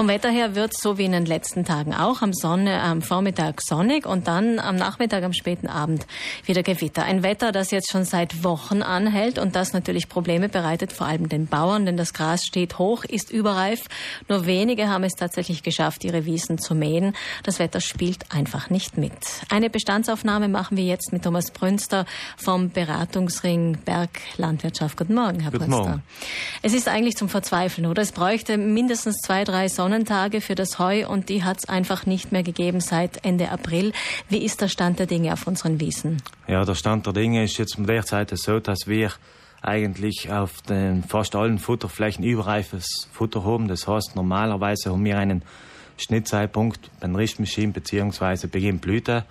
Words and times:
Vom 0.00 0.08
Wetter 0.08 0.30
her 0.30 0.54
wird 0.54 0.72
es 0.72 0.82
so 0.82 0.96
wie 0.96 1.04
in 1.04 1.12
den 1.12 1.26
letzten 1.26 1.66
Tagen 1.66 1.92
auch 1.92 2.22
am, 2.22 2.32
Sonne, 2.32 2.80
am 2.80 3.02
Vormittag 3.02 3.60
sonnig 3.60 4.06
und 4.06 4.28
dann 4.28 4.58
am 4.58 4.76
Nachmittag, 4.76 5.24
am 5.24 5.34
späten 5.34 5.66
Abend 5.66 6.06
wieder 6.46 6.62
Gewitter. 6.62 7.04
Ein 7.04 7.22
Wetter, 7.22 7.52
das 7.52 7.70
jetzt 7.70 7.92
schon 7.92 8.06
seit 8.06 8.42
Wochen 8.42 8.80
anhält 8.80 9.38
und 9.38 9.54
das 9.56 9.74
natürlich 9.74 10.08
Probleme 10.08 10.48
bereitet, 10.48 10.94
vor 10.94 11.06
allem 11.06 11.28
den 11.28 11.48
Bauern, 11.48 11.84
denn 11.84 11.98
das 11.98 12.14
Gras 12.14 12.46
steht 12.46 12.78
hoch, 12.78 13.04
ist 13.04 13.30
überreif. 13.30 13.82
Nur 14.26 14.46
wenige 14.46 14.88
haben 14.88 15.04
es 15.04 15.12
tatsächlich 15.12 15.62
geschafft, 15.62 16.02
ihre 16.02 16.24
Wiesen 16.24 16.56
zu 16.56 16.74
mähen. 16.74 17.14
Das 17.42 17.58
Wetter 17.58 17.82
spielt 17.82 18.32
einfach 18.34 18.70
nicht 18.70 18.96
mit. 18.96 19.12
Eine 19.50 19.68
Bestandsaufnahme 19.68 20.48
machen 20.48 20.78
wir 20.78 20.84
jetzt 20.84 21.12
mit 21.12 21.24
Thomas 21.24 21.50
Brünster 21.50 22.06
vom 22.38 22.70
Beratungsring 22.70 23.76
Berglandwirtschaft. 23.84 24.96
Guten 24.96 25.12
Morgen, 25.12 25.40
Herr 25.40 25.50
Guten 25.50 25.66
Brünster. 25.66 25.90
Morgen. 25.90 26.02
Es 26.62 26.72
ist 26.72 26.88
eigentlich 26.88 27.18
zum 27.18 27.28
Verzweifeln, 27.28 27.86
oder? 27.86 28.00
Es 28.00 28.12
bräuchte 28.12 28.56
mindestens 28.56 29.18
zwei, 29.18 29.44
drei 29.44 29.68
Sonnentage 29.90 30.40
für 30.40 30.54
das 30.54 30.78
Heu 30.78 31.04
und 31.08 31.28
die 31.28 31.42
hat 31.42 31.58
es 31.58 31.68
einfach 31.68 32.06
nicht 32.06 32.30
mehr 32.30 32.44
gegeben 32.44 32.80
seit 32.80 33.24
Ende 33.24 33.50
April. 33.50 33.92
Wie 34.28 34.44
ist 34.44 34.60
der 34.60 34.68
Stand 34.68 35.00
der 35.00 35.06
Dinge 35.06 35.32
auf 35.32 35.48
unseren 35.48 35.80
Wiesen? 35.80 36.22
Ja, 36.46 36.64
der 36.64 36.76
Stand 36.76 37.06
der 37.06 37.12
Dinge 37.12 37.42
ist 37.42 37.58
jetzt 37.58 37.74
derzeit 37.76 38.30
so, 38.38 38.60
dass 38.60 38.86
wir 38.86 39.10
eigentlich 39.62 40.30
auf 40.30 40.62
den 40.62 41.02
fast 41.02 41.34
allen 41.34 41.58
Futterflächen 41.58 42.22
überreifes 42.24 43.08
Futter 43.10 43.44
haben. 43.44 43.66
Das 43.66 43.88
heißt, 43.88 44.14
normalerweise 44.14 44.92
haben 44.92 45.04
wir 45.04 45.18
einen 45.18 45.42
Schnittzeitpunkt 45.96 46.88
beim 47.00 47.16
Richtmaschinen 47.16 47.72
bzw. 47.72 48.46
Beginn 48.46 48.78
Blüte 48.78 49.24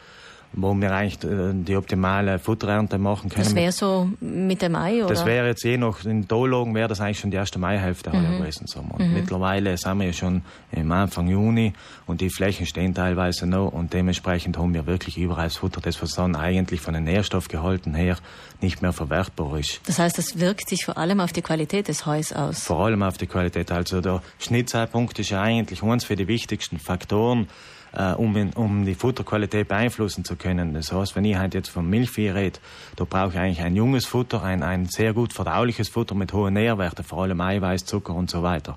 wo 0.53 0.73
wir 0.73 0.91
eigentlich 0.91 1.23
äh, 1.23 1.53
die 1.53 1.76
optimale 1.76 2.39
Futterernte 2.39 2.98
machen 2.98 3.30
können. 3.30 3.44
Das 3.44 3.55
wäre 3.55 3.71
so 3.71 4.09
Mitte 4.20 4.70
Mai, 4.70 5.03
oder? 5.03 5.13
Das 5.13 5.26
wäre 5.26 5.48
jetzt 5.48 5.63
je 5.63 5.77
noch, 5.77 6.03
in 6.05 6.27
Dologen 6.27 6.73
wäre 6.73 6.88
das 6.88 7.02
eigentlich 7.02 7.20
schon 7.20 7.31
die 7.31 7.38
erste 7.38 7.59
Maihälfte 7.59 8.09
mhm. 8.09 8.38
gewesen. 8.38 8.66
Und 8.76 8.99
mhm. 8.99 9.13
mittlerweile 9.13 9.77
sind 9.77 9.99
wir 9.99 10.07
ja 10.07 10.13
schon 10.13 10.41
im 10.71 10.91
Anfang 10.91 11.27
Juni 11.27 11.73
und 12.07 12.21
die 12.21 12.30
Flächen 12.30 12.66
stehen 12.66 12.93
teilweise 12.93 13.45
noch 13.45 13.70
und 13.70 13.93
dementsprechend 13.93 14.57
haben 14.57 14.73
wir 14.73 14.85
wirklich 14.88 15.18
überall 15.18 15.49
Futter, 15.49 15.82
das 15.82 16.01
was 16.01 16.12
dann 16.13 16.35
eigentlich 16.35 16.82
von 16.82 16.93
den 16.93 17.04
Nährstoffgehalten 17.04 17.93
her 17.93 18.18
nicht 18.62 18.82
mehr 18.82 18.93
verwertbar 18.93 19.60
ist. 19.60 19.82
Das 19.85 19.99
heißt, 19.99 20.18
das 20.18 20.40
wirkt 20.40 20.70
sich 20.70 20.85
vor 20.85 20.98
allem 20.98 21.20
auf 21.20 21.32
die 21.32 21.41
Qualität 21.41 21.88
des 21.88 22.05
Heus 22.05 22.34
aus? 22.34 22.63
Vor 22.63 22.85
allem 22.85 23.04
auf 23.04 23.18
die 23.18 23.27
Qualität. 23.27 23.71
Also 23.71 24.01
der 24.01 24.21
Schnittzeitpunkt 24.40 25.18
ist 25.20 25.29
ja 25.29 25.41
eigentlich 25.41 25.84
eines 25.84 26.04
für 26.04 26.16
die 26.16 26.27
wichtigsten 26.27 26.79
Faktoren, 26.79 27.48
äh, 27.93 28.13
um, 28.13 28.51
um 28.55 28.85
die 28.85 28.95
Futterqualität 28.95 29.68
beeinflussen 29.68 30.23
zu 30.23 30.35
können. 30.35 30.73
Das 30.73 30.91
heißt, 30.91 31.15
wenn 31.15 31.26
ich 31.26 31.37
halt 31.37 31.54
jetzt 31.54 31.70
vom 31.70 31.90
Milchvieh 31.90 32.29
rede, 32.29 32.59
da 32.95 33.05
brauche 33.05 33.29
ich 33.29 33.40
eigentlich 33.40 33.62
ein 33.62 33.76
junges 33.76 34.05
Futter, 34.05 34.43
ein, 34.43 34.63
ein 34.63 34.85
sehr 34.85 35.13
gut 35.13 35.34
verdauliches 35.34 35.90
Futter 35.90 36.15
mit 36.15 36.34
hohen 36.34 36.54
Nährwerten, 36.54 37.04
vor 37.04 37.23
allem 37.23 37.41
Eiweiß, 37.41 37.85
Zucker 37.85 38.13
und 38.13 38.29
so 38.29 38.43
weiter. 38.43 38.76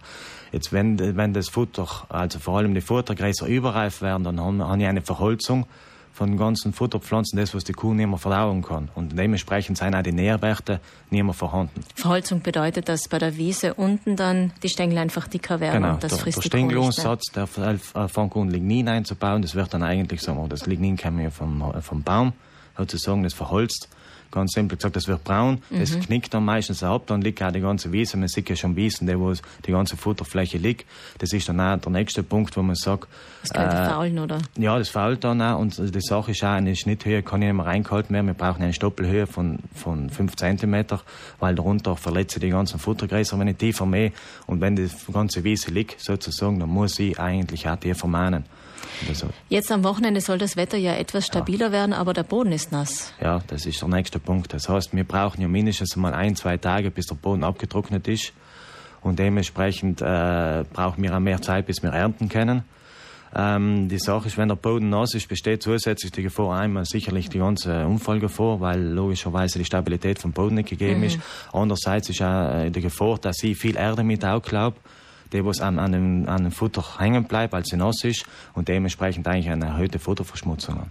Jetzt, 0.52 0.72
wenn, 0.72 1.16
wenn 1.16 1.32
das 1.32 1.48
Futter, 1.48 1.86
also 2.08 2.38
vor 2.38 2.58
allem 2.58 2.74
die 2.74 2.80
Futtergräser 2.80 3.46
überreif 3.46 4.02
werden, 4.02 4.24
dann 4.24 4.40
habe 4.40 4.68
hab 4.68 4.78
ich 4.78 4.86
eine 4.86 5.02
Verholzung 5.02 5.66
von 6.12 6.36
ganzen 6.36 6.72
Futterpflanzen, 6.72 7.38
das, 7.38 7.54
was 7.54 7.64
die 7.64 7.72
Kuh 7.72 7.94
nicht 7.94 8.06
mehr 8.06 8.18
verdauen 8.18 8.62
kann. 8.62 8.90
Und 8.94 9.18
dementsprechend 9.18 9.78
sind 9.78 9.94
auch 9.94 10.02
die 10.02 10.12
Nährwerte 10.12 10.80
nicht 11.10 11.22
mehr 11.22 11.32
vorhanden. 11.32 11.82
Verholzung 11.94 12.42
bedeutet, 12.42 12.88
dass 12.88 13.08
bei 13.08 13.18
der 13.18 13.36
Wiese 13.36 13.74
unten 13.74 14.16
dann 14.16 14.52
die 14.62 14.68
Stängel 14.68 14.98
einfach 14.98 15.26
dicker 15.26 15.60
werden 15.60 15.82
genau, 15.82 15.94
und 15.94 16.04
das 16.04 16.12
der, 16.12 16.18
frisst 16.20 16.38
der 16.38 16.42
Stängelumsatz, 16.42 17.32
der 17.34 17.46
fängt 17.46 18.36
an 18.36 18.50
Lignin 18.50 18.88
einzubauen, 18.88 19.42
das 19.42 19.54
wird 19.54 19.72
dann 19.72 19.82
eigentlich, 19.82 20.20
sagen 20.20 20.38
wir, 20.38 20.48
das 20.48 20.66
Lignin 20.66 20.96
kommt 20.96 21.20
ja 21.20 21.30
vom, 21.30 21.72
vom 21.80 22.02
Baum, 22.02 22.34
sozusagen, 22.76 23.22
das 23.22 23.34
verholzt 23.34 23.88
ganz 24.32 24.52
simpel 24.52 24.76
gesagt, 24.76 24.96
das 24.96 25.06
wird 25.06 25.22
braun, 25.22 25.62
mhm. 25.70 25.80
das 25.80 25.98
knickt 26.00 26.34
dann 26.34 26.44
meistens 26.44 26.82
ab, 26.82 27.02
dann 27.06 27.22
liegt 27.22 27.42
auch 27.42 27.52
die 27.52 27.60
ganze 27.60 27.92
Wiese, 27.92 28.16
man 28.16 28.28
sieht 28.28 28.48
ja 28.50 28.56
schon 28.56 28.74
Wiesen, 28.74 29.08
wo 29.20 29.32
die 29.66 29.72
ganze 29.72 29.96
Futterfläche 29.96 30.58
liegt. 30.58 30.86
Das 31.18 31.32
ist 31.32 31.48
dann 31.48 31.60
auch 31.60 31.78
der 31.78 31.92
nächste 31.92 32.22
Punkt, 32.22 32.56
wo 32.56 32.62
man 32.62 32.74
sagt... 32.74 33.08
Das 33.42 33.50
könnte 33.50 33.76
äh, 33.76 33.88
faulen, 33.88 34.18
oder? 34.18 34.38
Ja, 34.56 34.78
das 34.78 34.88
fault 34.88 35.22
dann 35.24 35.40
auch 35.40 35.58
und 35.58 35.78
die 35.78 36.00
Sache 36.00 36.32
ist 36.32 36.42
auch, 36.42 36.48
eine 36.48 36.74
Schnitthöhe 36.74 37.22
kann 37.22 37.42
ich 37.42 37.48
nicht 37.48 37.56
mehr 37.56 37.66
reingehalten 37.66 38.14
werden, 38.14 38.26
wir 38.26 38.34
brauchen 38.34 38.62
eine 38.62 38.72
Stoppelhöhe 38.72 39.26
von, 39.26 39.58
von 39.74 40.10
5 40.10 40.36
cm, 40.36 40.84
weil 41.38 41.54
darunter 41.54 41.96
verletze 41.96 42.40
die 42.40 42.50
ganzen 42.50 42.78
Futtergräser, 42.78 43.38
wenn 43.38 43.48
ich 43.48 43.56
tiefer 43.56 43.86
mähe 43.86 44.12
und 44.46 44.60
wenn 44.60 44.76
die 44.76 44.88
ganze 45.12 45.44
Wiese 45.44 45.70
liegt, 45.70 46.00
sozusagen, 46.00 46.58
dann 46.58 46.68
muss 46.68 46.98
ich 46.98 47.18
eigentlich 47.18 47.68
auch 47.68 47.76
tiefer 47.76 48.08
mähen. 48.08 48.44
Jetzt 49.48 49.70
am 49.70 49.84
Wochenende 49.84 50.20
soll 50.20 50.38
das 50.38 50.56
Wetter 50.56 50.78
ja 50.78 50.94
etwas 50.94 51.26
stabiler 51.26 51.66
ja. 51.66 51.72
werden, 51.72 51.92
aber 51.92 52.12
der 52.12 52.22
Boden 52.22 52.52
ist 52.52 52.72
nass. 52.72 53.12
Ja, 53.20 53.42
das 53.46 53.66
ist 53.66 53.80
der 53.80 53.88
nächste 53.88 54.18
Punkt. 54.18 54.52
Das 54.52 54.68
heißt, 54.68 54.94
wir 54.94 55.04
brauchen 55.04 55.40
ja 55.40 55.48
mindestens 55.48 55.96
mal 55.96 56.14
ein, 56.14 56.36
zwei 56.36 56.56
Tage, 56.56 56.90
bis 56.90 57.06
der 57.06 57.16
Boden 57.16 57.44
abgetrocknet 57.44 58.08
ist. 58.08 58.32
Und 59.00 59.18
dementsprechend 59.18 60.00
äh, 60.00 60.64
brauchen 60.72 61.02
wir 61.02 61.14
auch 61.14 61.20
mehr 61.20 61.42
Zeit, 61.42 61.66
bis 61.66 61.82
wir 61.82 61.90
ernten 61.90 62.28
können. 62.28 62.62
Ähm, 63.34 63.88
die 63.88 63.98
Sache 63.98 64.28
ist, 64.28 64.36
wenn 64.36 64.48
der 64.48 64.56
Boden 64.56 64.90
nass 64.90 65.14
ist, 65.14 65.28
besteht 65.28 65.62
zusätzlich 65.62 66.12
die 66.12 66.22
Gefahr 66.22 66.58
einmal 66.58 66.84
sicherlich 66.84 67.28
die 67.30 67.38
ganze 67.38 67.86
Unfallgefahr, 67.86 68.60
weil 68.60 68.80
logischerweise 68.80 69.58
die 69.58 69.64
Stabilität 69.64 70.18
vom 70.18 70.32
Boden 70.32 70.56
nicht 70.56 70.68
gegeben 70.68 70.98
mhm. 70.98 71.06
ist. 71.06 71.18
Andererseits 71.52 72.10
ist 72.10 72.22
auch 72.22 72.54
äh, 72.54 72.70
die 72.70 72.82
Gefahr, 72.82 73.18
dass 73.18 73.36
sie 73.36 73.54
viel 73.54 73.76
Erde 73.76 74.04
mit 74.04 74.24
auch 74.24 74.42
glaubt 74.42 74.78
der 75.32 75.44
was 75.44 75.60
an, 75.60 75.78
an, 75.78 75.92
dem, 75.92 76.28
an 76.28 76.44
dem 76.44 76.52
Futter 76.52 76.98
hängen 76.98 77.24
bleibt, 77.24 77.54
als 77.54 77.68
sie 77.68 77.76
nass 77.76 78.04
ist 78.04 78.24
und 78.54 78.68
dementsprechend 78.68 79.26
eigentlich 79.26 79.50
eine 79.50 79.66
erhöhte 79.66 79.98
Futterverschmutzung 79.98 80.80
hat. 80.80 80.88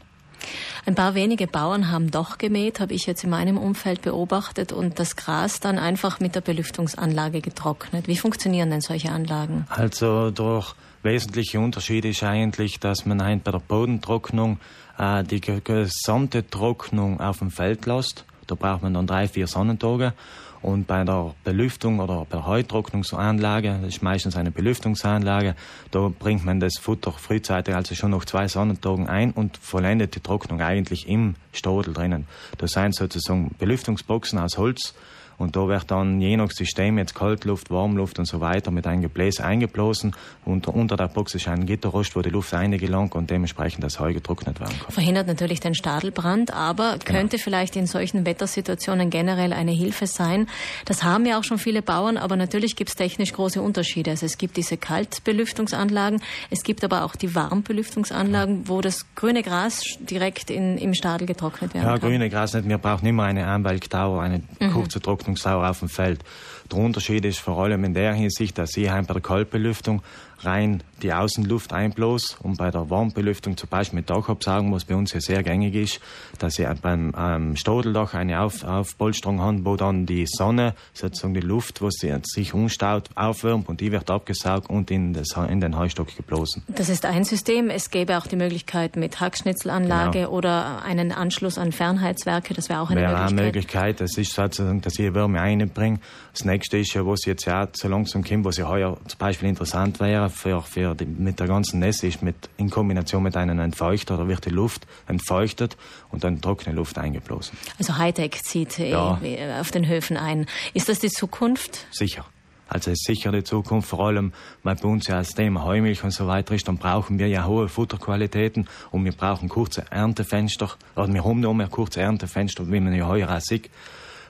Ein 0.85 0.95
paar 0.95 1.13
wenige 1.13 1.45
Bauern 1.45 1.91
haben 1.91 2.09
doch 2.09 2.37
gemäht, 2.37 2.79
habe 2.79 2.93
ich 2.93 3.05
jetzt 3.05 3.23
in 3.23 3.29
meinem 3.29 3.57
Umfeld 3.57 4.01
beobachtet 4.01 4.71
und 4.71 4.99
das 4.99 5.15
Gras 5.15 5.59
dann 5.59 5.77
einfach 5.77 6.19
mit 6.19 6.33
der 6.35 6.41
Belüftungsanlage 6.41 7.41
getrocknet. 7.41 8.07
Wie 8.07 8.17
funktionieren 8.17 8.71
denn 8.71 8.81
solche 8.81 9.11
Anlagen? 9.11 9.65
Also 9.69 10.31
durch 10.31 10.73
wesentliche 11.03 11.59
Unterschiede 11.59 12.09
ist 12.09 12.23
eigentlich, 12.23 12.79
dass 12.79 13.05
man 13.05 13.19
bei 13.19 13.51
der 13.51 13.59
Bodentrocknung 13.59 14.59
äh, 14.97 15.23
die 15.23 15.41
gesamte 15.41 16.49
Trocknung 16.49 17.19
auf 17.19 17.39
dem 17.39 17.51
Feld 17.51 17.85
lässt. 17.85 18.25
Da 18.47 18.55
braucht 18.55 18.83
man 18.83 18.93
dann 18.93 19.07
drei, 19.07 19.27
vier 19.27 19.47
Sonnentage 19.47 20.13
und 20.61 20.85
bei 20.85 21.03
der 21.03 21.33
Belüftung 21.43 21.99
oder 21.99 22.25
bei 22.29 22.37
der 22.37 22.45
Heutrocknungsanlage, 22.45 23.79
das 23.81 23.95
ist 23.95 24.03
meistens 24.03 24.35
eine 24.35 24.51
Belüftungsanlage, 24.51 25.55
da 25.89 26.11
bringt 26.17 26.45
man 26.45 26.59
das 26.59 26.73
Futter 26.79 27.11
frühzeitig, 27.11 27.73
also 27.73 27.95
schon 27.95 28.11
nach 28.11 28.25
zwei 28.25 28.47
Sonnentagen 28.47 29.07
ein 29.09 29.31
und 29.31 29.57
vollendet 29.57 30.15
die 30.15 30.19
Trocknung 30.19 30.61
eigentlich 30.61 31.07
im 31.07 31.35
Stadel 31.51 31.93
drinnen. 31.93 32.27
Das 32.59 32.73
sind 32.73 32.93
sozusagen 32.93 33.55
Belüftungsboxen 33.57 34.37
aus 34.37 34.57
Holz, 34.57 34.93
und 35.41 35.55
da 35.55 35.67
wird 35.67 35.89
dann 35.89 36.21
je 36.21 36.37
nach 36.37 36.51
System 36.51 36.99
jetzt 36.99 37.15
Kaltluft, 37.15 37.71
Warmluft 37.71 38.19
und 38.19 38.25
so 38.25 38.39
weiter 38.41 38.69
mit 38.69 38.85
einem 38.85 39.01
Gebläse 39.01 39.43
eingeblasen. 39.43 40.15
Und 40.45 40.67
unter 40.67 40.95
der 40.95 41.07
Box 41.07 41.33
ist 41.33 41.47
ein 41.47 41.65
Gitterrost, 41.65 42.15
wo 42.15 42.21
die 42.21 42.29
Luft 42.29 42.53
eingelangt 42.53 43.15
und 43.15 43.29
dementsprechend 43.29 43.83
das 43.83 43.99
Heu 43.99 44.13
getrocknet 44.13 44.59
werden 44.59 44.75
kann. 44.79 44.91
Verhindert 44.91 45.25
natürlich 45.25 45.59
den 45.59 45.73
Stadelbrand, 45.73 46.53
aber 46.53 46.97
genau. 46.99 47.19
könnte 47.19 47.39
vielleicht 47.39 47.75
in 47.75 47.87
solchen 47.87 48.25
Wettersituationen 48.25 49.09
generell 49.09 49.51
eine 49.51 49.71
Hilfe 49.71 50.05
sein. 50.05 50.47
Das 50.85 51.03
haben 51.03 51.25
ja 51.25 51.39
auch 51.39 51.43
schon 51.43 51.57
viele 51.57 51.81
Bauern, 51.81 52.17
aber 52.17 52.35
natürlich 52.35 52.75
gibt 52.75 52.91
es 52.91 52.95
technisch 52.95 53.33
große 53.33 53.61
Unterschiede. 53.61 54.11
Also 54.11 54.27
es 54.27 54.37
gibt 54.37 54.57
diese 54.57 54.77
Kaltbelüftungsanlagen, 54.77 56.21
es 56.51 56.63
gibt 56.63 56.83
aber 56.83 57.03
auch 57.03 57.15
die 57.15 57.33
Warmbelüftungsanlagen, 57.33 58.67
wo 58.67 58.81
das 58.81 59.07
grüne 59.15 59.41
Gras 59.41 59.81
direkt 59.99 60.51
in, 60.51 60.77
im 60.77 60.93
Stadel 60.93 61.25
getrocknet 61.25 61.73
werden 61.73 61.87
ja, 61.87 61.97
kann. 61.97 62.01
Ja, 62.01 62.07
grüne 62.07 62.29
Gras 62.29 62.53
nicht. 62.53 62.69
Wir 62.69 62.77
brauchen 62.77 63.07
immer 63.07 63.23
eine 63.23 63.47
Anwalkdauer, 63.47 64.21
eine 64.21 64.43
mhm. 64.59 64.71
kurze 64.71 65.01
Trocknung 65.01 65.30
Belüftungssauer 65.31 65.69
auf 65.69 65.79
dem 65.79 65.89
Feld. 65.89 66.23
Der 66.71 66.79
Unterschied 66.79 67.25
ist 67.25 67.39
vor 67.39 67.63
allem 67.63 67.83
in 67.83 67.93
der 67.93 68.13
Hinsicht, 68.13 68.57
dass 68.57 68.75
ich 68.77 68.89
bei 68.89 69.01
der 69.01 69.21
Kaltbelüftung 69.21 70.01
rein 70.43 70.83
die 71.01 71.13
Außenluft 71.13 71.73
einblos 71.73 72.37
und 72.41 72.57
bei 72.57 72.69
der 72.71 72.89
Warmbelüftung 72.89 73.57
zum 73.57 73.69
Beispiel 73.69 73.99
mit 73.99 74.09
Dachabsaugen, 74.09 74.71
was 74.71 74.85
bei 74.85 74.95
uns 74.95 75.13
ja 75.13 75.19
sehr 75.19 75.43
gängig 75.43 75.75
ist, 75.75 75.99
dass 76.39 76.59
ich 76.59 76.67
beim 76.81 77.11
ähm, 77.17 77.55
Stadeldach 77.55 78.13
eine 78.13 78.41
Auf 78.41 78.63
Aufpolsterung 78.63 79.41
habe, 79.41 79.65
wo 79.65 79.75
dann 79.75 80.05
die 80.05 80.25
Sonne, 80.27 80.75
sozusagen 80.93 81.33
die 81.33 81.41
Luft, 81.41 81.81
was 81.81 81.95
sich 82.23 82.53
umstaut, 82.53 83.09
aufwärmt 83.15 83.69
und 83.69 83.81
die 83.81 83.91
wird 83.91 84.09
abgesaugt 84.09 84.69
und 84.69 84.91
in, 84.91 85.13
das, 85.13 85.29
in 85.49 85.59
den 85.59 85.77
Heustock 85.77 86.15
geblasen. 86.15 86.63
Das 86.67 86.89
ist 86.89 87.05
ein 87.05 87.23
System. 87.23 87.69
Es 87.69 87.89
gäbe 87.89 88.17
auch 88.17 88.27
die 88.27 88.35
Möglichkeit 88.35 88.95
mit 88.95 89.19
Hackschnitzelanlage 89.19 90.19
genau. 90.19 90.31
oder 90.31 90.83
einen 90.83 91.11
Anschluss 91.11 91.57
an 91.57 91.71
Fernheitswerke, 91.71 92.53
das 92.53 92.69
wäre 92.69 92.81
auch 92.81 92.89
eine 92.89 93.01
wäre 93.01 93.11
Möglichkeit. 93.11 93.31
Eine 93.31 93.45
Möglichkeit. 93.45 94.01
Das 94.01 94.17
ist 94.17 94.33
sozusagen, 94.33 94.81
dass 94.81 94.97
ich 94.99 95.13
Wärme 95.13 95.41
einbringe. 95.41 95.99
Das 96.33 96.45
nächste 96.45 96.77
ist 96.77 96.93
ja, 96.93 97.05
was 97.05 97.25
jetzt 97.25 97.45
ja 97.45 97.67
so 97.73 97.87
langsam 97.87 98.23
kommt, 98.23 98.45
was 98.45 98.57
ja 98.57 98.67
heuer 98.67 98.97
zum 99.07 99.17
Beispiel 99.19 99.49
interessant 99.49 99.99
wäre, 99.99 100.30
für, 100.31 100.61
für 100.61 100.95
die, 100.95 101.05
mit 101.05 101.39
der 101.39 101.47
ganzen 101.47 101.79
Nässe 101.79 102.07
ist 102.07 102.21
mit, 102.21 102.49
in 102.57 102.69
Kombination 102.69 103.23
mit 103.23 103.37
einem 103.37 103.59
Entfeuchter, 103.59 104.17
da 104.17 104.27
wird 104.27 104.45
die 104.45 104.49
Luft 104.49 104.87
entfeuchtet 105.07 105.77
und 106.09 106.23
dann 106.23 106.41
trockene 106.41 106.75
Luft 106.75 106.97
eingeblasen. 106.97 107.57
Also 107.77 107.97
Hightech 107.97 108.41
zieht 108.43 108.79
äh, 108.79 108.91
ja. 108.91 109.19
auf 109.59 109.71
den 109.71 109.87
Höfen 109.87 110.17
ein. 110.17 110.47
Ist 110.73 110.89
das 110.89 110.99
die 110.99 111.09
Zukunft? 111.09 111.85
Sicher. 111.91 112.25
Also 112.71 112.89
es 112.89 112.99
ist 112.99 113.05
sicher 113.05 113.33
die 113.33 113.43
Zukunft, 113.43 113.89
vor 113.89 114.07
allem, 114.07 114.31
weil 114.63 114.75
bei 114.75 114.87
uns 114.87 115.05
ja 115.07 115.17
das 115.17 115.33
Thema 115.33 115.65
Heumilch 115.65 116.05
und 116.05 116.11
so 116.11 116.25
weiter 116.27 116.55
ist, 116.55 116.69
dann 116.69 116.77
brauchen 116.77 117.19
wir 117.19 117.27
ja 117.27 117.45
hohe 117.45 117.67
Futterqualitäten 117.67 118.65
und 118.91 119.03
wir 119.03 119.11
brauchen 119.11 119.49
kurze 119.49 119.83
Erntefenster, 119.91 120.69
oder 120.95 121.13
wir 121.13 121.25
haben 121.25 121.41
noch 121.41 121.53
mehr 121.53 121.67
kurze 121.67 121.99
Erntefenster, 121.99 122.71
wie 122.71 122.79
man 122.79 122.93
ja 122.93 123.07
heuer 123.09 123.29
auch 123.29 123.41
sieht, 123.41 123.69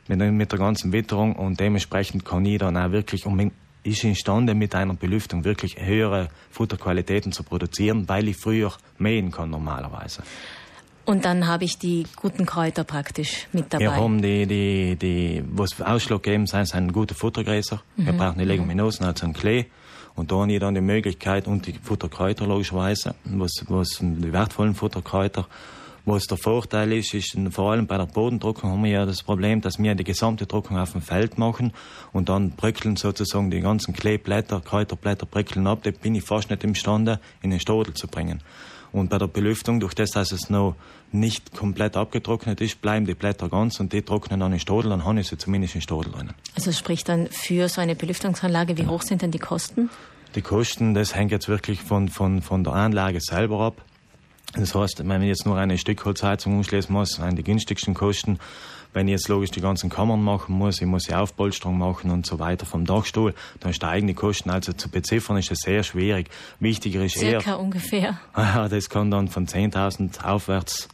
mit, 0.07 0.19
mit 0.19 0.51
der 0.51 0.57
ganzen 0.57 0.91
Witterung 0.91 1.35
und 1.35 1.59
dementsprechend 1.59 2.25
kann 2.25 2.43
ich 2.45 2.57
dann 2.57 2.77
auch 2.77 2.91
wirklich, 2.91 3.27
um 3.27 3.51
ist 3.83 4.03
imstande, 4.03 4.53
mit 4.53 4.75
einer 4.75 4.93
Belüftung 4.93 5.43
wirklich 5.43 5.77
höhere 5.79 6.29
Futterqualitäten 6.51 7.31
zu 7.31 7.43
produzieren, 7.43 8.07
weil 8.07 8.27
ich 8.27 8.37
früher 8.37 8.73
mähen 8.97 9.31
kann 9.31 9.49
normalerweise. 9.49 10.23
Und 11.05 11.25
dann 11.25 11.47
habe 11.47 11.63
ich 11.63 11.79
die 11.79 12.05
guten 12.15 12.45
Kräuter 12.45 12.83
praktisch 12.83 13.47
mit 13.51 13.73
dabei. 13.73 13.85
Wir 13.85 13.95
haben 13.95 14.21
die, 14.21 14.45
die, 14.45 14.95
die 14.95 15.43
was 15.51 15.81
Ausschlag 15.81 16.21
geben, 16.23 16.45
sind, 16.45 16.67
sind 16.67 16.93
gute 16.93 17.15
Futtergräser. 17.15 17.81
Mhm. 17.97 18.05
Wir 18.05 18.13
brauchen 18.13 18.37
die 18.37 18.45
Leguminosen, 18.45 19.05
also 19.05 19.25
einen 19.25 19.33
Klee. 19.33 19.65
Und 20.15 20.31
da 20.31 20.35
habe 20.37 20.51
ich 20.51 20.59
dann 20.59 20.75
die 20.75 20.81
Möglichkeit, 20.81 21.47
und 21.47 21.65
die 21.65 21.73
Futterkräuter 21.73 22.45
logischerweise, 22.45 23.15
was, 23.23 23.65
was 23.67 23.97
die 23.99 24.31
wertvollen 24.31 24.75
Futterkräuter, 24.75 25.47
was 26.05 26.25
der 26.25 26.37
Vorteil 26.37 26.91
ist, 26.93 27.13
ist 27.13 27.37
vor 27.51 27.71
allem 27.71 27.87
bei 27.87 27.97
der 27.97 28.07
Bodendruckung 28.07 28.71
haben 28.71 28.83
wir 28.83 28.91
ja 28.91 29.05
das 29.05 29.23
Problem, 29.23 29.61
dass 29.61 29.77
wir 29.77 29.93
die 29.95 30.03
gesamte 30.03 30.45
Druckung 30.45 30.77
auf 30.77 30.93
dem 30.93 31.01
Feld 31.01 31.37
machen 31.37 31.73
und 32.11 32.29
dann 32.29 32.51
bröckeln 32.51 32.95
sozusagen 32.95 33.51
die 33.51 33.59
ganzen 33.59 33.93
Kleeblätter, 33.93 34.61
Kräuterblätter 34.61 35.25
bröckeln 35.25 35.67
ab. 35.67 35.79
Da 35.83 35.91
bin 35.91 36.15
ich 36.15 36.23
fast 36.23 36.49
nicht 36.49 36.63
imstande, 36.63 37.19
in 37.41 37.51
den 37.51 37.59
Stodel 37.59 37.93
zu 37.93 38.07
bringen. 38.07 38.41
Und 38.91 39.09
bei 39.09 39.17
der 39.17 39.27
Belüftung, 39.27 39.79
durch 39.79 39.93
das, 39.93 40.11
dass 40.11 40.31
es 40.31 40.49
noch 40.49 40.75
nicht 41.11 41.55
komplett 41.55 41.95
abgetrocknet 41.95 42.59
ist, 42.59 42.81
bleiben 42.81 43.05
die 43.05 43.13
Blätter 43.13 43.47
ganz 43.47 43.79
und 43.79 43.93
die 43.93 44.01
trocknen 44.01 44.39
dann 44.39 44.51
in 44.51 44.59
Stodel, 44.59 44.89
dann 44.89 45.05
habe 45.05 45.19
ich 45.19 45.27
sie 45.27 45.37
zumindest 45.37 45.75
in 45.75 45.81
Stodel 45.81 46.13
rein. 46.13 46.33
Also 46.55 46.71
sprich 46.71 47.03
dann 47.03 47.27
für 47.27 47.69
so 47.69 47.79
eine 47.79 47.95
Belüftungsanlage, 47.95 48.77
wie 48.77 48.87
hoch 48.87 49.01
sind 49.01 49.21
denn 49.21 49.31
die 49.31 49.39
Kosten? 49.39 49.89
Die 50.35 50.41
Kosten, 50.41 50.93
das 50.93 51.15
hängt 51.15 51.31
jetzt 51.31 51.47
wirklich 51.47 51.81
von, 51.81 52.09
von, 52.09 52.41
von 52.41 52.63
der 52.63 52.73
Anlage 52.73 53.19
selber 53.21 53.61
ab. 53.61 53.81
Das 54.53 54.75
heißt, 54.75 55.07
wenn 55.07 55.21
ich 55.21 55.29
jetzt 55.29 55.45
nur 55.45 55.57
eine 55.57 55.77
Stückholzheizung 55.77 56.57
umschließen 56.57 56.91
muss, 56.91 57.11
sind 57.11 57.37
die 57.37 57.43
günstigsten 57.43 57.93
Kosten. 57.93 58.39
Wenn 58.93 59.07
ich 59.07 59.13
jetzt 59.13 59.29
logisch 59.29 59.51
die 59.51 59.61
ganzen 59.61 59.89
Kammern 59.89 60.21
machen 60.21 60.53
muss, 60.53 60.81
ich 60.81 60.87
muss 60.87 61.03
die 61.03 61.13
Aufpolsterung 61.13 61.77
machen 61.77 62.11
und 62.11 62.25
so 62.25 62.39
weiter 62.39 62.65
vom 62.65 62.85
Dachstuhl, 62.85 63.33
dann 63.61 63.73
steigen 63.73 64.07
die 64.07 64.13
Kosten. 64.13 64.49
Also 64.49 64.73
zu 64.73 64.89
beziffern 64.89 65.37
ist 65.37 65.49
das 65.49 65.59
sehr 65.59 65.83
schwierig. 65.83 66.29
Wichtiger 66.59 67.05
ist 67.05 67.17
Circa 67.17 67.31
eher... 67.31 67.41
Circa 67.41 67.55
ungefähr. 67.55 68.19
Das 68.69 68.89
kann 68.89 69.09
dann 69.09 69.29
von 69.29 69.47
10.000 69.47 70.25
aufwärts 70.25 70.89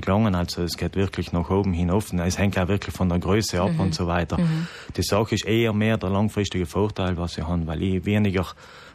gelangen. 0.00 0.34
Also 0.34 0.62
es 0.62 0.76
geht 0.76 0.96
wirklich 0.96 1.32
nach 1.32 1.50
oben 1.50 1.72
hin 1.72 1.90
offen. 1.90 2.18
Es 2.20 2.38
hängt 2.38 2.58
auch 2.58 2.68
wirklich 2.68 2.94
von 2.94 3.08
der 3.08 3.18
Größe 3.18 3.60
ab 3.60 3.72
mhm. 3.72 3.80
und 3.80 3.94
so 3.94 4.06
weiter. 4.06 4.38
Mhm. 4.38 4.66
Die 4.96 5.02
Sache 5.02 5.34
ist 5.34 5.46
eher 5.46 5.72
mehr 5.72 5.96
der 5.96 6.10
langfristige 6.10 6.66
Vorteil, 6.66 7.16
was 7.16 7.38
ich 7.38 7.46
habe, 7.46 7.66
weil 7.66 7.82
ich 7.82 8.04
weniger 8.04 8.46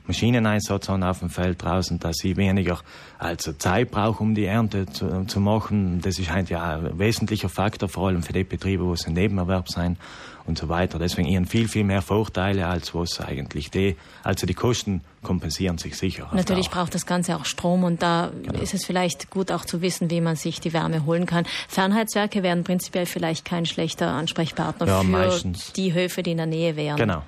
Maschineneinsatz 0.06 0.90
haben 0.90 1.04
auf 1.04 1.20
dem 1.20 1.30
Feld 1.30 1.64
draußen, 1.64 1.98
dass 2.00 2.24
ich 2.24 2.36
weniger 2.36 2.80
also 3.20 3.54
Zeit 3.54 3.92
brauche, 3.92 4.22
um 4.22 4.36
die 4.36 4.46
Ernte 4.46 4.86
zu, 4.86 5.26
zu 5.26 5.40
machen. 5.40 6.02
Das 6.02 6.20
ist 6.20 6.32
halt 6.32 6.50
ja 6.50 6.78
ein 6.78 7.00
wesentlicher 7.00 7.50
Faktor, 7.50 7.88
vor 7.88 8.08
allem 8.08 8.22
für 8.22 8.34
die 8.34 8.44
Betriebe, 8.44 8.84
wo 8.84 8.94
es 8.94 9.08
ein 9.08 9.14
Nebenerwerb 9.14 9.70
sein 9.70 9.98
und 10.46 10.58
so 10.58 10.70
weiter. 10.70 11.00
Deswegen 11.00 11.28
ihren 11.28 11.46
viel, 11.46 11.68
viel 11.68 11.84
mehr 11.84 12.02
Vorteile, 12.02 12.68
als 12.68 12.94
was 12.94 13.20
eigentlich 13.22 13.72
die, 13.72 13.96
also 14.24 14.46
die 14.46 14.54
Kosten 14.54 15.02
kompensieren 15.22 15.78
sich 15.78 15.98
sicher. 15.98 16.30
Natürlich 16.34 16.70
braucht 16.70 16.94
das 16.94 17.06
Ganze 17.06 17.36
auch 17.36 17.46
Strom 17.46 17.84
und 17.84 18.02
da 18.02 18.32
genau. 18.44 18.60
ist 18.60 18.74
es 18.74 18.86
vielleicht 18.86 19.30
gut 19.30 19.52
auch 19.52 19.66
zu 19.66 19.82
wissen, 19.82 20.10
wie 20.10 20.22
man 20.22 20.36
sich 20.36 20.60
die 20.60 20.74
Wärme 20.74 21.06
holen 21.06 21.26
kann. 21.26 21.46
Fernheitswerke 21.68 22.44
wären 22.44 22.64
prinzipiell 22.64 23.06
vielleicht 23.06 23.46
kein 23.46 23.66
schlechter 23.66 24.10
Ansprechpartner 24.10 24.88
ja, 24.88 25.00
für 25.00 25.08
meistens. 25.08 25.72
die 25.74 25.94
Höfe, 25.94 26.24
die 26.24 26.32
in 26.32 26.38
der 26.38 26.46
Nähe 26.46 26.76
wären. 26.76 26.98
Genau. 26.98 27.24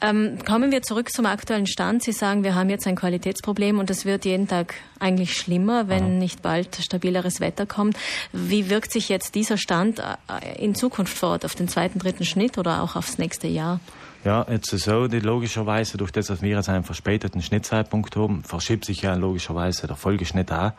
Ähm, 0.00 0.38
kommen 0.46 0.70
wir 0.70 0.82
zurück 0.82 1.10
zum 1.10 1.26
aktuellen 1.26 1.66
Stand. 1.66 2.04
Sie 2.04 2.12
sagen, 2.12 2.44
wir 2.44 2.54
haben 2.54 2.70
jetzt 2.70 2.86
ein 2.86 2.94
Qualitätsproblem 2.94 3.78
und 3.78 3.90
es 3.90 4.04
wird 4.04 4.24
jeden 4.24 4.46
Tag 4.46 4.74
eigentlich 5.00 5.36
schlimmer, 5.36 5.88
wenn 5.88 6.04
Aha. 6.04 6.10
nicht 6.10 6.42
bald 6.42 6.76
stabileres 6.76 7.40
Wetter 7.40 7.66
kommt. 7.66 7.96
Wie 8.32 8.70
wirkt 8.70 8.92
sich 8.92 9.08
jetzt 9.08 9.34
dieser 9.34 9.56
Stand 9.56 9.98
äh, 9.98 10.62
in 10.62 10.74
Zukunft 10.76 11.16
fort, 11.16 11.44
auf 11.44 11.56
den 11.56 11.68
zweiten, 11.68 11.98
dritten 11.98 12.24
Schnitt 12.24 12.58
oder 12.58 12.82
auch 12.82 12.94
aufs 12.94 13.18
nächste 13.18 13.48
Jahr? 13.48 13.80
Ja, 14.24 14.46
jetzt 14.48 14.72
ist 14.72 14.84
so, 14.84 15.08
die 15.08 15.20
logischerweise, 15.20 15.96
durch 15.96 16.10
das, 16.10 16.26
dass 16.26 16.42
wir 16.42 16.50
jetzt 16.50 16.68
einen 16.68 16.84
verspäteten 16.84 17.42
Schnittzeitpunkt 17.42 18.14
haben, 18.16 18.44
verschiebt 18.44 18.84
sich 18.84 19.02
ja 19.02 19.14
logischerweise 19.14 19.86
der 19.86 19.96
Folgeschnitt 19.96 20.52
auch 20.52 20.72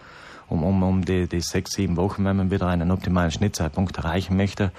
um, 0.50 0.64
um, 0.64 0.82
um 0.84 1.06
die, 1.06 1.28
die 1.28 1.42
sechs, 1.42 1.72
sieben 1.72 1.96
Wochen, 1.96 2.26
wenn 2.26 2.38
man 2.38 2.52
wieder 2.52 2.68
einen 2.68 2.92
optimalen 2.92 3.32
Schnittzeitpunkt 3.32 3.98
erreichen 3.98 4.36
möchte 4.36 4.72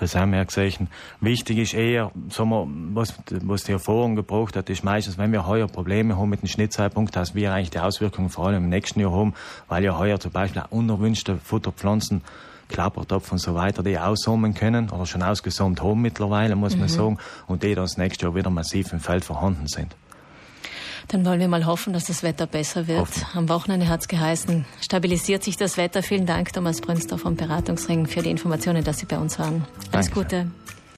das 0.00 0.14
haben 0.14 0.32
wir 0.32 0.44
gesehen. 0.44 0.88
Wichtig 1.20 1.58
ist 1.58 1.74
eher, 1.74 2.10
sagen 2.30 2.50
wir, 2.50 2.66
was, 2.94 3.14
was 3.42 3.64
die 3.64 3.72
Erfahrung 3.72 4.16
gebracht 4.16 4.56
hat, 4.56 4.70
ist 4.70 4.82
meistens, 4.82 5.18
wenn 5.18 5.30
wir 5.30 5.46
heuer 5.46 5.68
Probleme 5.68 6.16
haben 6.16 6.30
mit 6.30 6.42
dem 6.42 6.48
Schnittzeitpunkt, 6.48 7.14
dass 7.14 7.34
wir 7.34 7.52
eigentlich 7.52 7.70
die 7.70 7.80
Auswirkungen 7.80 8.30
vor 8.30 8.46
allem 8.46 8.64
im 8.64 8.70
nächsten 8.70 8.98
Jahr 9.00 9.12
haben, 9.12 9.34
weil 9.68 9.84
ja 9.84 9.98
heuer 9.98 10.18
zum 10.18 10.32
Beispiel 10.32 10.62
auch 10.62 10.70
unerwünschte 10.70 11.36
Futterpflanzen 11.36 12.22
Klappertopf 12.68 13.30
und 13.32 13.38
so 13.38 13.54
weiter, 13.54 13.82
die 13.82 13.98
aussummen 13.98 14.54
können 14.54 14.90
oder 14.90 15.04
schon 15.04 15.22
ausgesummt 15.22 15.82
haben 15.82 16.00
mittlerweile, 16.00 16.56
muss 16.56 16.76
man 16.76 16.84
mhm. 16.84 16.92
sagen, 16.92 17.18
und 17.46 17.62
die 17.62 17.74
dann 17.74 17.84
das 17.84 17.98
nächste 17.98 18.26
Jahr 18.26 18.34
wieder 18.34 18.48
massiv 18.48 18.92
im 18.92 19.00
Feld 19.00 19.24
vorhanden 19.24 19.66
sind. 19.66 19.94
Dann 21.10 21.26
wollen 21.26 21.40
wir 21.40 21.48
mal 21.48 21.66
hoffen, 21.66 21.92
dass 21.92 22.04
das 22.04 22.22
Wetter 22.22 22.46
besser 22.46 22.86
wird. 22.86 23.00
Hoffen. 23.00 23.26
Am 23.34 23.48
Wochenende 23.48 23.88
hat 23.88 24.00
es 24.02 24.08
geheißen, 24.08 24.64
stabilisiert 24.80 25.42
sich 25.42 25.56
das 25.56 25.76
Wetter. 25.76 26.04
Vielen 26.04 26.24
Dank, 26.24 26.52
Thomas 26.52 26.80
Brünsdorf 26.80 27.22
vom 27.22 27.34
Beratungsring, 27.34 28.06
für 28.06 28.22
die 28.22 28.30
Informationen, 28.30 28.84
dass 28.84 28.98
Sie 28.98 29.06
bei 29.06 29.18
uns 29.18 29.38
waren. 29.38 29.64
Alles 29.90 30.06
Danke. 30.06 30.20
Gute. 30.22 30.46